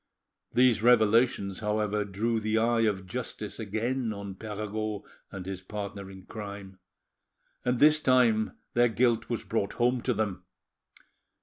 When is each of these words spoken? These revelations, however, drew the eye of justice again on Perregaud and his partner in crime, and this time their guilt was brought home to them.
These 0.51 0.81
revelations, 0.81 1.59
however, 1.59 2.03
drew 2.03 2.39
the 2.39 2.57
eye 2.57 2.85
of 2.87 3.05
justice 3.05 3.59
again 3.59 4.11
on 4.11 4.33
Perregaud 4.33 5.03
and 5.31 5.45
his 5.45 5.61
partner 5.61 6.09
in 6.09 6.23
crime, 6.25 6.79
and 7.63 7.77
this 7.79 7.99
time 7.99 8.57
their 8.73 8.89
guilt 8.89 9.29
was 9.29 9.43
brought 9.43 9.73
home 9.73 10.01
to 10.01 10.15
them. 10.15 10.43